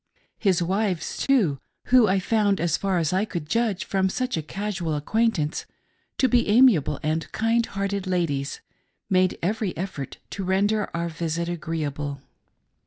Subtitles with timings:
[0.39, 4.41] His wives, too,— who I found, as far as I could judge from such a
[4.41, 5.67] casual acquaintance,
[6.17, 8.61] to be amiable and kind hearted ladies,—
[9.11, 12.19] made every effort to render our visit agreeable.